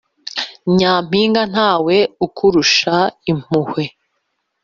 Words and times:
nyampinga 0.77 1.41
ntawe 1.51 1.97
ukurusha 2.25 2.95
impuhwe 3.31 3.83